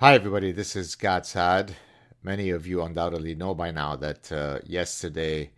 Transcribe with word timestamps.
Hi, 0.00 0.14
everybody. 0.14 0.52
This 0.52 0.76
is 0.76 0.94
Gad 0.94 1.26
Saad. 1.26 1.74
Many 2.22 2.50
of 2.50 2.68
you 2.68 2.82
undoubtedly 2.84 3.34
know 3.34 3.52
by 3.52 3.72
now 3.72 3.96
that 3.96 4.30
uh, 4.30 4.60
yesterday, 4.64 5.50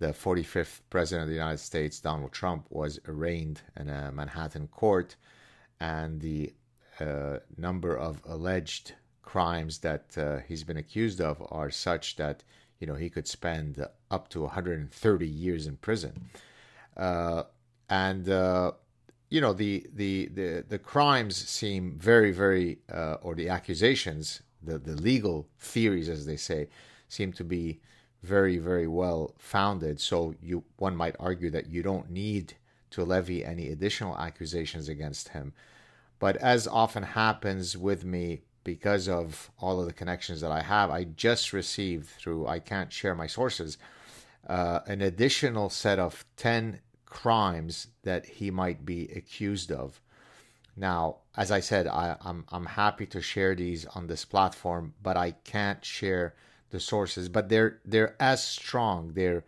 the 0.00 0.08
45th 0.08 0.80
President 0.90 1.22
of 1.22 1.28
the 1.28 1.36
United 1.36 1.60
States, 1.60 2.00
Donald 2.00 2.32
Trump, 2.32 2.66
was 2.68 2.98
arraigned 3.06 3.60
in 3.78 3.88
a 3.88 4.10
Manhattan 4.10 4.66
court, 4.66 5.14
and 5.78 6.20
the 6.20 6.52
uh, 6.98 7.36
number 7.56 7.96
of 7.96 8.20
alleged 8.24 8.94
crimes 9.22 9.78
that 9.78 10.18
uh, 10.18 10.38
he's 10.48 10.64
been 10.64 10.78
accused 10.78 11.20
of 11.20 11.40
are 11.52 11.70
such 11.70 12.16
that 12.16 12.42
you 12.80 12.88
know 12.88 12.96
he 12.96 13.08
could 13.08 13.28
spend 13.28 13.86
up 14.10 14.28
to 14.30 14.40
130 14.40 15.28
years 15.28 15.68
in 15.68 15.76
prison, 15.76 16.28
uh, 16.96 17.44
and 17.88 18.28
uh, 18.30 18.72
you 19.28 19.40
know 19.40 19.52
the 19.52 19.86
the 19.94 20.28
the 20.34 20.64
the 20.68 20.78
crimes 20.78 21.36
seem 21.36 21.96
very 21.98 22.32
very 22.32 22.78
uh, 22.92 23.16
or 23.22 23.34
the 23.34 23.48
accusations 23.48 24.42
the 24.62 24.78
the 24.78 24.94
legal 24.94 25.48
theories 25.58 26.08
as 26.08 26.26
they 26.26 26.36
say 26.36 26.68
seem 27.08 27.32
to 27.32 27.44
be 27.44 27.80
very 28.22 28.58
very 28.58 28.86
well 28.86 29.34
founded. 29.38 30.00
So 30.00 30.34
you 30.42 30.64
one 30.76 30.96
might 30.96 31.16
argue 31.18 31.50
that 31.50 31.68
you 31.68 31.82
don't 31.82 32.10
need 32.10 32.54
to 32.90 33.04
levy 33.04 33.44
any 33.44 33.70
additional 33.70 34.16
accusations 34.18 34.88
against 34.88 35.28
him. 35.28 35.52
But 36.18 36.36
as 36.36 36.66
often 36.66 37.02
happens 37.02 37.76
with 37.76 38.04
me 38.04 38.42
because 38.64 39.08
of 39.08 39.50
all 39.58 39.80
of 39.80 39.86
the 39.86 39.92
connections 39.92 40.40
that 40.40 40.50
I 40.50 40.62
have 40.62 40.90
I 40.90 41.04
just 41.04 41.52
received 41.52 42.08
through 42.08 42.46
I 42.48 42.58
can't 42.58 42.92
share 42.92 43.14
my 43.14 43.26
sources 43.26 43.78
uh, 44.48 44.80
an 44.86 45.02
additional 45.02 45.70
set 45.70 45.98
of 45.98 46.24
10 46.36 46.80
crimes 47.06 47.88
that 48.02 48.26
he 48.26 48.50
might 48.50 48.84
be 48.84 49.08
accused 49.14 49.72
of. 49.72 50.00
Now, 50.76 51.18
as 51.36 51.50
I 51.50 51.60
said, 51.60 51.86
I, 51.86 52.10
am 52.10 52.16
I'm, 52.20 52.44
I'm 52.52 52.66
happy 52.66 53.06
to 53.06 53.22
share 53.22 53.54
these 53.54 53.86
on 53.86 54.06
this 54.06 54.24
platform, 54.24 54.92
but 55.02 55.16
I 55.16 55.30
can't 55.30 55.82
share 55.84 56.34
the 56.70 56.80
sources. 56.80 57.28
But 57.28 57.48
they're 57.48 57.78
they're 57.84 58.14
as 58.20 58.44
strong. 58.44 59.12
They're 59.14 59.44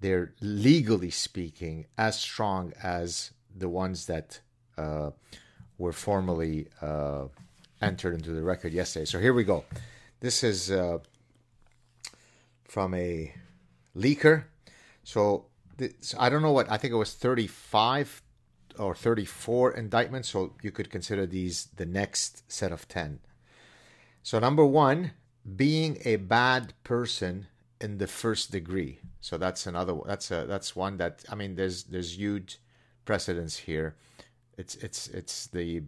they're 0.00 0.34
legally 0.40 1.10
speaking 1.10 1.86
as 1.96 2.18
strong 2.18 2.72
as 2.82 3.32
the 3.56 3.68
ones 3.68 4.06
that 4.06 4.40
uh, 4.76 5.10
were 5.78 5.92
formally 5.92 6.68
uh, 6.80 7.24
entered 7.82 8.14
into 8.14 8.30
the 8.30 8.42
record 8.42 8.72
yesterday. 8.72 9.06
So 9.06 9.18
here 9.18 9.32
we 9.32 9.42
go. 9.42 9.64
This 10.20 10.44
is 10.44 10.70
uh, 10.70 10.98
from 12.64 12.94
a 12.94 13.34
leaker. 13.96 14.44
So 15.02 15.46
I 16.18 16.28
don't 16.28 16.42
know 16.42 16.52
what 16.52 16.70
I 16.70 16.76
think 16.76 16.92
it 16.92 16.96
was 16.96 17.14
35 17.14 18.22
or 18.78 18.94
34 18.94 19.72
indictments, 19.72 20.28
so 20.28 20.54
you 20.62 20.70
could 20.70 20.90
consider 20.90 21.26
these 21.26 21.68
the 21.76 21.86
next 21.86 22.50
set 22.50 22.72
of 22.72 22.88
10. 22.88 23.20
So 24.22 24.38
number 24.38 24.64
1, 24.64 25.12
being 25.56 25.98
a 26.04 26.16
bad 26.16 26.74
person 26.84 27.46
in 27.80 27.98
the 27.98 28.06
first 28.06 28.50
degree. 28.50 29.00
So 29.20 29.38
that's 29.38 29.66
another 29.66 29.96
that's 30.06 30.30
a 30.30 30.46
that's 30.46 30.74
one 30.74 30.96
that 30.98 31.24
I 31.28 31.34
mean 31.34 31.54
there's 31.54 31.84
there's 31.84 32.18
huge 32.18 32.60
precedence 33.04 33.56
here. 33.56 33.96
It's 34.56 34.74
it's 34.76 35.08
it's 35.08 35.46
the 35.46 35.82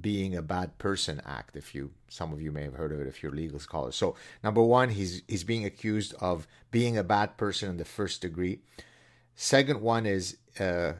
being 0.00 0.36
a 0.36 0.42
bad 0.42 0.76
person 0.78 1.20
act 1.24 1.56
if 1.56 1.74
you 1.74 1.90
some 2.08 2.32
of 2.32 2.40
you 2.40 2.52
may 2.52 2.62
have 2.62 2.74
heard 2.74 2.92
of 2.92 3.00
it 3.00 3.06
if 3.06 3.22
you're 3.22 3.32
legal 3.32 3.58
scholars 3.58 3.94
so 3.94 4.14
number 4.42 4.62
one 4.62 4.88
he's 4.88 5.22
he's 5.28 5.44
being 5.44 5.64
accused 5.64 6.14
of 6.20 6.46
being 6.76 6.98
a 6.98 7.02
bad 7.02 7.38
person 7.38 7.70
in 7.70 7.78
the 7.78 7.86
first 7.86 8.20
degree. 8.20 8.58
Second 9.34 9.80
one 9.80 10.04
is 10.04 10.36
uh, 10.60 10.92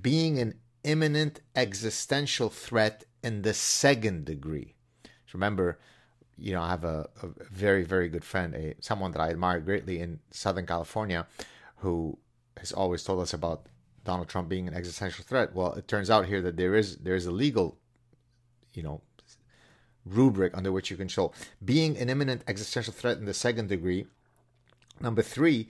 being 0.00 0.38
an 0.38 0.54
imminent 0.84 1.40
existential 1.56 2.48
threat 2.48 3.02
in 3.24 3.42
the 3.42 3.54
second 3.54 4.24
degree. 4.24 4.74
So 5.04 5.32
remember 5.32 5.80
you 6.38 6.52
know 6.54 6.62
i 6.62 6.70
have 6.70 6.84
a, 6.84 7.08
a 7.22 7.26
very 7.50 7.84
very 7.84 8.08
good 8.08 8.24
friend 8.24 8.54
a 8.54 8.74
someone 8.80 9.12
that 9.12 9.20
i 9.20 9.28
admire 9.28 9.60
greatly 9.60 10.00
in 10.00 10.18
southern 10.30 10.66
california 10.66 11.26
who 11.82 12.16
has 12.56 12.72
always 12.72 13.04
told 13.04 13.20
us 13.20 13.34
about 13.34 13.66
Donald 14.04 14.28
Trump 14.28 14.48
being 14.48 14.68
an 14.68 14.74
existential 14.74 15.24
threat. 15.24 15.54
Well, 15.54 15.72
it 15.74 15.88
turns 15.88 16.10
out 16.10 16.26
here 16.26 16.42
that 16.42 16.56
there 16.56 16.74
is 16.74 16.96
there 16.98 17.14
is 17.14 17.26
a 17.26 17.30
legal, 17.30 17.78
you 18.74 18.82
know, 18.82 19.02
rubric 20.04 20.56
under 20.56 20.72
which 20.72 20.90
you 20.90 20.96
can 20.96 21.08
show 21.08 21.32
being 21.64 21.96
an 21.96 22.10
imminent 22.10 22.42
existential 22.48 22.92
threat 22.92 23.18
in 23.18 23.24
the 23.24 23.34
second 23.34 23.68
degree. 23.68 24.06
Number 25.00 25.22
three, 25.22 25.68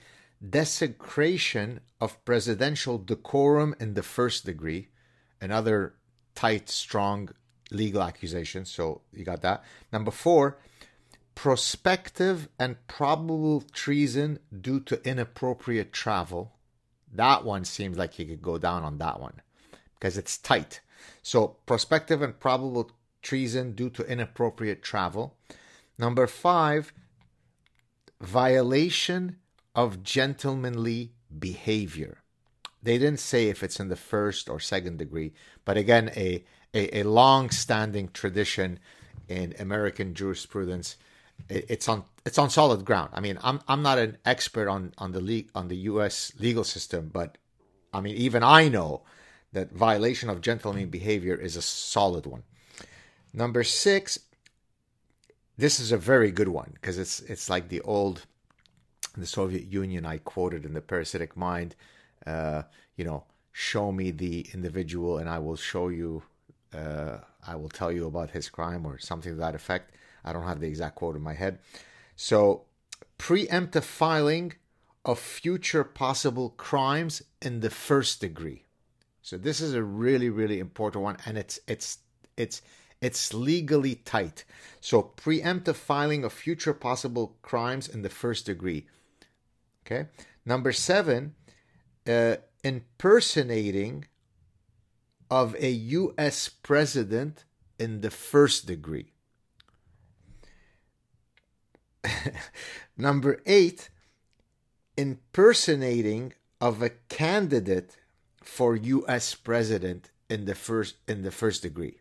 desecration 0.49 1.81
of 2.01 2.23
presidential 2.25 2.99
decorum 2.99 3.75
in 3.79 3.95
the 3.95 4.03
first 4.03 4.45
degree, 4.45 4.89
another 5.41 5.95
tight, 6.35 6.69
strong 6.69 7.31
legal 7.71 8.03
accusation. 8.03 8.65
So 8.65 9.03
you 9.13 9.25
got 9.25 9.43
that. 9.43 9.65
Number 9.93 10.11
four, 10.11 10.59
prospective 11.35 12.49
and 12.59 12.77
probable 12.87 13.63
treason 13.73 14.39
due 14.61 14.81
to 14.81 15.07
inappropriate 15.09 15.93
travel. 15.93 16.53
That 17.13 17.45
one 17.45 17.65
seems 17.65 17.99
like 17.99 18.15
he 18.15 18.25
could 18.25 18.43
go 18.43 18.59
down 18.59 18.85
on 18.85 18.99
that 18.99 19.21
one 19.21 19.43
because 19.95 20.17
it's 20.17 20.39
tight. 20.39 20.81
So, 21.23 21.57
prospective 21.67 22.23
and 22.23 22.39
probable 22.39 22.91
treason 23.23 23.73
due 23.73 23.91
to 23.91 24.11
inappropriate 24.11 24.83
travel. 24.83 25.37
Number 25.99 26.27
five, 26.27 26.93
violation 28.21 29.37
of 29.75 30.03
gentlemanly 30.03 31.13
behavior. 31.39 32.19
They 32.83 32.99
didn't 32.99 33.21
say 33.21 33.49
if 33.49 33.63
it's 33.63 33.79
in 33.79 33.89
the 33.89 33.97
first 33.97 34.49
or 34.49 34.59
second 34.59 34.99
degree, 34.99 35.33
but 35.65 35.77
again, 35.77 36.11
a, 36.17 36.45
a, 36.75 37.01
a 37.01 37.03
long 37.05 37.51
standing 37.51 38.09
tradition 38.09 38.81
in 39.29 39.55
American 39.59 40.15
jurisprudence 40.15 40.97
it's 41.49 41.89
on 41.89 42.05
it's 42.25 42.39
on 42.39 42.51
solid 42.51 42.85
ground. 42.85 43.11
I 43.13 43.21
mean, 43.21 43.39
I'm 43.43 43.61
I'm 43.69 43.83
not 43.83 43.99
an 43.99 44.19
expert 44.25 44.69
on 44.69 44.93
on 44.99 45.13
the 45.13 45.21
le- 45.21 45.51
on 45.55 45.69
the 45.69 45.77
U.S. 45.93 46.33
legal 46.39 46.65
system, 46.65 47.11
but 47.13 47.39
I 47.93 48.01
mean, 48.01 48.17
even 48.17 48.43
I 48.43 48.69
know 48.69 49.03
that 49.53 49.73
violation 49.73 50.31
of 50.31 50.41
gentleman 50.41 50.89
behavior 50.89 51.35
is 51.35 51.57
a 51.57 51.63
solid 51.63 52.27
one. 52.27 52.43
Number 53.35 53.65
six, 53.65 54.19
this 55.57 55.79
is 55.79 55.93
a 55.93 55.99
very 55.99 56.31
good 56.31 56.49
one 56.49 56.73
because 56.75 56.99
it's 56.99 57.21
it's 57.21 57.51
like 57.51 57.69
the 57.69 57.81
old 57.83 58.27
the 59.17 59.27
Soviet 59.27 59.65
Union 59.65 60.07
I 60.07 60.19
quoted 60.19 60.65
in 60.65 60.75
the 60.75 60.81
Parasitic 60.81 61.37
Mind. 61.37 61.75
Uh, 62.27 62.63
you 62.97 63.05
know, 63.05 63.25
show 63.53 63.93
me 63.93 64.11
the 64.11 64.47
individual, 64.55 65.19
and 65.19 65.29
I 65.29 65.39
will 65.39 65.57
show 65.57 65.89
you. 65.89 66.23
Uh, 66.73 67.19
I 67.47 67.57
will 67.57 67.69
tell 67.69 67.93
you 67.93 68.07
about 68.07 68.31
his 68.31 68.49
crime 68.49 68.87
or 68.87 68.99
something 68.99 69.33
to 69.33 69.39
that 69.39 69.55
effect. 69.55 69.95
I 70.25 70.33
don't 70.33 70.47
have 70.47 70.61
the 70.61 70.69
exact 70.69 70.97
quote 70.97 71.17
in 71.17 71.23
my 71.23 71.35
head. 71.35 71.59
So, 72.17 72.65
preemptive 73.19 73.85
filing 73.85 74.55
of 75.05 75.19
future 75.19 75.85
possible 75.85 76.51
crimes 76.51 77.23
in 77.41 77.61
the 77.61 77.71
first 77.71 78.21
degree. 78.21 78.65
So 79.23 79.37
this 79.37 79.61
is 79.61 79.75
a 79.75 79.83
really 79.83 80.29
really 80.29 80.59
important 80.59 81.05
one 81.05 81.17
and 81.25 81.39
it's 81.39 81.61
it's 81.67 81.99
it's 82.37 82.63
it's 83.01 83.35
legally 83.35 83.97
tight. 83.97 84.45
So 84.81 85.13
preemptive 85.17 85.77
filing 85.77 86.25
of 86.25 86.33
future 86.33 86.75
possible 86.75 87.37
crimes 87.43 87.89
in 87.89 88.03
the 88.03 88.09
first 88.09 88.47
degree. 88.47 88.87
Okay? 89.85 90.09
Number 90.45 90.73
7 90.73 91.35
uh, 92.07 92.37
impersonating 92.65 94.07
of 95.31 95.57
a 95.57 95.71
US 95.71 96.49
president 96.49 97.45
in 97.79 98.01
the 98.01 98.11
first 98.11 98.67
degree. 98.67 99.12
Number 102.97 103.41
eight, 103.47 103.91
impersonating 104.97 106.35
of 106.61 106.83
a 106.83 106.91
candidate 107.09 107.97
for 108.43 108.77
U.S. 108.77 109.35
president 109.35 110.11
in 110.29 110.45
the 110.45 110.55
first 110.55 110.97
in 111.07 111.23
the 111.23 111.31
first 111.31 111.63
degree. 111.63 111.99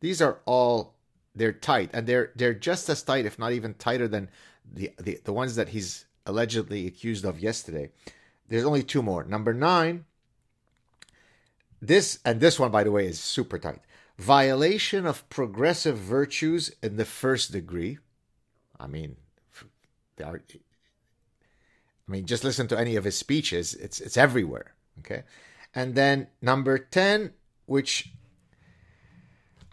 These 0.00 0.20
are 0.20 0.40
all 0.44 0.94
they're 1.34 1.52
tight, 1.52 1.90
and 1.92 2.06
they're 2.06 2.32
they're 2.34 2.54
just 2.54 2.88
as 2.88 3.02
tight, 3.02 3.26
if 3.26 3.38
not 3.38 3.52
even 3.52 3.74
tighter 3.74 4.08
than 4.08 4.30
the 4.70 4.92
the, 4.98 5.18
the 5.24 5.32
ones 5.32 5.56
that 5.56 5.70
he's 5.70 6.06
allegedly 6.24 6.86
accused 6.86 7.24
of 7.24 7.40
yesterday. 7.40 7.90
There's 8.48 8.64
only 8.64 8.82
two 8.82 9.02
more. 9.02 9.24
Number 9.24 9.52
nine. 9.52 10.04
This 11.80 12.18
and 12.24 12.40
this 12.40 12.58
one, 12.58 12.70
by 12.70 12.84
the 12.84 12.90
way, 12.90 13.06
is 13.06 13.20
super 13.20 13.58
tight. 13.58 13.80
Violation 14.18 15.06
of 15.06 15.28
progressive 15.28 15.98
virtues 15.98 16.74
in 16.82 16.96
the 16.96 17.04
first 17.04 17.52
degree. 17.52 17.98
I 18.80 18.86
mean, 18.86 19.16
I 22.08 22.12
mean, 22.12 22.26
just 22.26 22.44
listen 22.44 22.68
to 22.68 22.78
any 22.78 22.96
of 22.96 23.04
his 23.04 23.16
speeches. 23.16 23.74
It's 23.74 24.00
it's 24.00 24.16
everywhere. 24.16 24.74
Okay, 25.00 25.24
and 25.74 25.94
then 25.94 26.28
number 26.40 26.78
ten, 26.78 27.32
which 27.66 28.12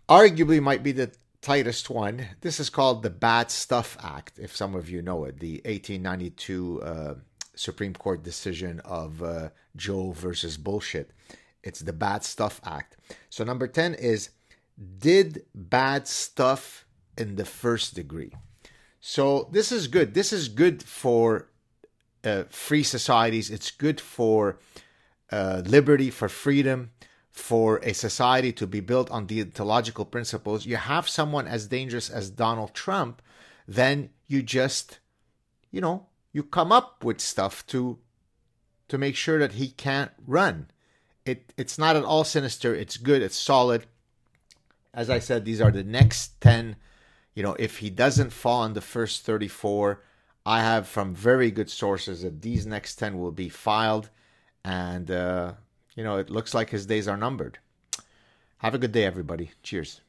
arguably 0.10 0.62
might 0.62 0.84
be 0.84 0.92
the 0.92 1.12
tightest 1.42 1.90
one. 1.90 2.28
This 2.42 2.60
is 2.60 2.69
called 2.69 3.04
the 3.04 3.10
Bad 3.10 3.51
Stuff 3.51 3.98
Act. 4.01 4.40
If 4.40 4.56
some 4.56 4.75
of 4.75 4.90
you 4.90 5.01
know 5.01 5.25
it, 5.25 5.40
the 5.40 5.56
1892 5.66 6.81
uh, 6.81 7.16
Supreme 7.56 7.94
Court 7.94 8.24
decision 8.24 8.80
of 8.81 9.22
uh, 9.22 9.50
Joe 9.75 10.12
versus 10.12 10.57
bullshit. 10.57 11.12
It's 11.62 11.81
the 11.81 11.94
Bad 11.94 12.24
Stuff 12.24 12.60
Act. 12.66 12.98
So 13.30 13.44
number 13.44 13.68
ten 13.68 13.94
is 13.94 14.30
did 15.00 15.45
bad 15.54 16.07
stuff 16.07 16.86
in 17.18 17.36
the 17.36 17.45
first 17.45 17.94
degree. 17.94 18.34
So 19.05 19.50
this 19.51 19.73
is 19.73 19.89
good. 19.89 20.13
This 20.13 20.31
is 20.31 20.47
good 20.47 20.81
for 20.81 21.50
uh, 22.23 22.44
free 22.50 22.83
societies. 22.83 23.50
It's 23.50 23.69
good 23.69 24.00
for 24.00 24.59
uh, 25.29 25.61
liberty, 25.65 26.09
for 26.09 26.29
freedom, 26.29 26.91
for 27.29 27.79
a 27.79 27.91
society 27.91 28.53
to 28.53 28.65
be 28.65 28.79
built 28.79 29.11
on 29.11 29.27
deontological 29.27 30.09
principles. 30.09 30.65
You 30.65 30.77
have 30.77 31.09
someone 31.09 31.47
as 31.47 31.67
dangerous 31.67 32.09
as 32.09 32.29
Donald 32.29 32.73
Trump, 32.73 33.21
then 33.67 34.09
you 34.27 34.41
just, 34.41 35.00
you 35.69 35.81
know, 35.81 36.06
you 36.31 36.41
come 36.41 36.71
up 36.71 37.03
with 37.03 37.19
stuff 37.19 37.67
to 37.67 37.99
to 38.88 38.97
make 38.97 39.17
sure 39.17 39.38
that 39.38 39.53
he 39.53 39.67
can't 39.67 40.11
run. 40.25 40.71
It 41.25 41.51
it's 41.57 41.77
not 41.77 41.97
at 41.97 42.06
all 42.06 42.23
sinister. 42.23 42.73
It's 42.73 42.95
good. 42.95 43.21
It's 43.21 43.38
solid. 43.38 43.85
As 44.94 45.09
I 45.09 45.19
said, 45.19 45.44
these 45.44 45.59
are 45.59 45.71
the 45.71 45.83
next 45.83 46.39
ten. 46.39 46.77
You 47.33 47.44
know, 47.44 47.56
if 47.57 47.80
he 47.80 47.89
doesn't 47.89 48.31
fall 48.31 48.62
on 48.62 48.74
the 48.74 48.81
first 48.81 49.25
thirty-four, 49.25 50.01
I 50.45 50.62
have 50.62 50.88
from 50.88 51.15
very 51.15 51.51
good 51.51 51.69
sources 51.69 52.21
that 52.21 52.41
these 52.41 52.65
next 52.65 52.95
ten 52.95 53.19
will 53.19 53.31
be 53.31 53.50
filed, 53.50 54.09
and 54.63 55.09
uh, 55.09 55.53
you 55.95 56.03
know 56.03 56.18
it 56.18 56.30
looks 56.30 56.53
like 56.53 56.69
his 56.69 56.85
days 56.85 57.07
are 57.07 57.18
numbered. 57.18 57.57
Have 58.59 58.75
a 58.75 58.77
good 58.77 58.91
day, 58.91 59.06
everybody. 59.06 59.51
Cheers. 59.63 60.01